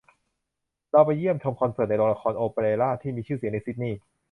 [0.91, 3.99] เราไปเยี่ยมชมคอนเสิร์ตในโรงละครโอเปร่าที่มีชื่อเสียงในซิดนีย์